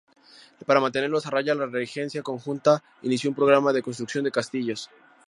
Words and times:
Para 0.65 0.79
mantenerlos 0.79 1.27
a 1.27 1.29
raya, 1.29 1.53
la 1.53 1.67
regencia 1.67 2.23
conjunta 2.23 2.83
inició 3.03 3.29
un 3.29 3.35
programa 3.35 3.71
de 3.71 3.83
construcción 3.83 4.23
de 4.23 4.31
castillos. 4.31 4.89